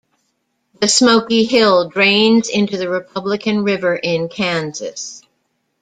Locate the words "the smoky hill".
0.79-1.89